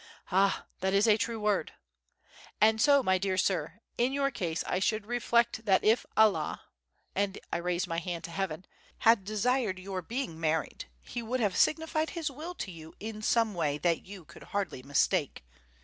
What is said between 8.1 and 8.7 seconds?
to Heaven)